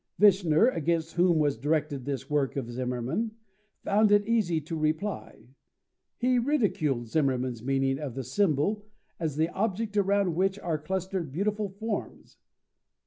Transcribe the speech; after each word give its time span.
Vischer, 0.17 0.67
against 0.69 1.13
whom 1.13 1.37
was 1.37 1.59
directed 1.59 2.05
this 2.05 2.27
work 2.27 2.55
of 2.55 2.71
Zimmermann, 2.71 3.33
found 3.83 4.11
it 4.11 4.25
easy 4.25 4.59
to 4.61 4.75
reply. 4.75 5.49
He 6.17 6.39
ridiculed 6.39 7.05
Zimmermann's 7.07 7.61
meaning 7.63 7.99
of 7.99 8.15
the 8.15 8.23
symbol 8.23 8.87
as 9.19 9.35
the 9.35 9.49
object 9.49 9.95
around 9.97 10.33
which 10.33 10.57
are 10.57 10.79
clustered 10.79 11.31
beautiful 11.31 11.69
forms. 11.69 12.39